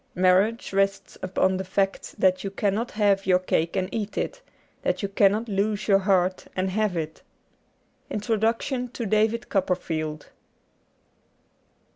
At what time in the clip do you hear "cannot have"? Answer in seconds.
2.49-3.27